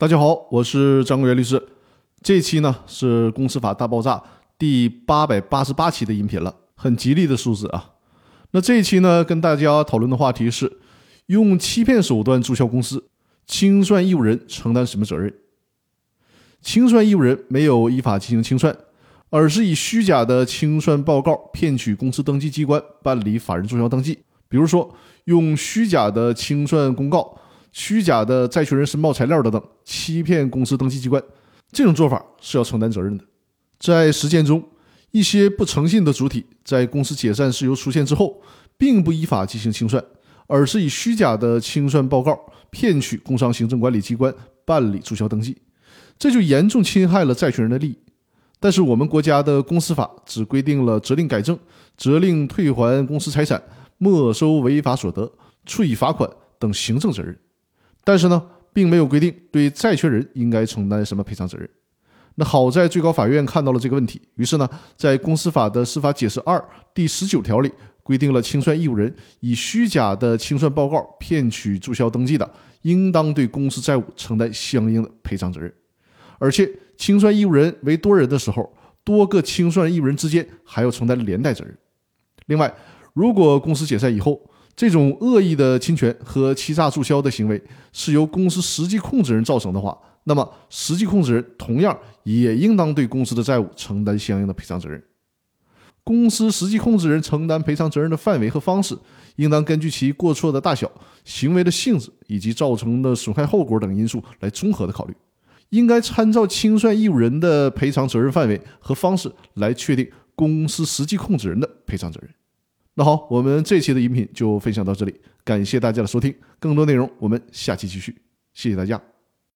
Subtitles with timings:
[0.00, 1.62] 大家好，我是张国元律师。
[2.22, 4.16] 这期呢是《公司法大爆炸》
[4.58, 7.90] 第八百八十八期的音频了，很吉利的数字啊。
[8.52, 10.78] 那这一期呢，跟大家讨论的话题是：
[11.26, 13.10] 用欺骗手段注销公司，
[13.46, 15.34] 清算义务人承担什么责任？
[16.62, 18.74] 清算义务人没有依法进行清算，
[19.28, 24.94] 而是以虚假的清算报告骗取公司登记机关办理法人注销登记，比如说
[25.24, 27.36] 用虚假的清算公告。
[27.72, 31.22] 虚假的债权人申报材料等等，欺骗公司登记机关，
[31.70, 33.24] 这种做法是要承担责任的。
[33.78, 34.62] 在实践中，
[35.10, 38.40] 一些不诚信的主体在公司解散事由出现之后，
[38.76, 40.04] 并不依法进行清算，
[40.46, 42.38] 而是以虚假的清算报告
[42.70, 45.56] 骗取工商行政管理机关办理注销登记，
[46.18, 47.98] 这就严重侵害了债权人的利益。
[48.58, 51.58] 但是我们国家的公司法只规定了责令改正、
[51.96, 53.62] 责令退还公司财产、
[53.96, 55.32] 没收违法所得、
[55.64, 57.38] 处以罚款等行政责任。
[58.04, 61.68] 但是呢，并没有规定对债权人应该承担什么赔偿责任。
[62.36, 67.70] 那好在最高法院看到了这个问题，于是呢，在公司法的司法解释二第十九条里
[68.02, 72.50] 规定了清算义务人以虚假的清算报告骗取注销登记的，
[72.82, 75.72] 应当对公司债务承担相应的赔偿责任。
[76.38, 78.72] 而且，清算义务人为多人的时候，
[79.04, 81.76] 多个清算义务人之间还要承担连带责任。
[82.46, 82.72] 另外，
[83.12, 84.40] 如果公司解散以后，
[84.80, 95.04] 这种恶意的侵权和欺诈注销的行为是由公司实际控制人造成的话，那么实际控制人同样也应当对公司的债务承担相应的赔偿责任。
[96.02, 98.96] 公司实际控制人承担赔偿责任的范围和方式，
[99.36, 100.90] 应当根据其过错的大小、
[101.26, 105.14] 行为的性质以及造成的损害后果等因素来综合的考虑，
[105.68, 112.30] 应该参照清算义务人的赔偿责任范围和方式来确定公司实际控制人的赔偿责任。
[113.00, 118.14] 那好，我们这期的音频就分享到这里，感谢大家的收听，更多内容我们下期继续，
[118.52, 119.00] 谢谢大家。